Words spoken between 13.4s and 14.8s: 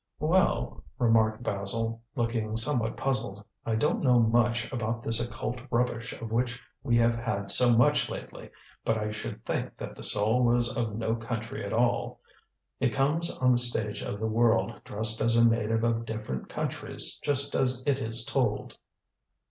the stage of the world